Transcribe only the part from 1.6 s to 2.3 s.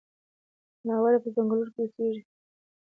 کې اوسيږي.